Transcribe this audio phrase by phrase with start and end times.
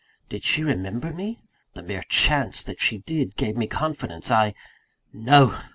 [0.29, 1.43] Did she remember me?
[1.75, 4.55] The mere chance that she did, gave me confidence: I
[5.13, 5.59] No!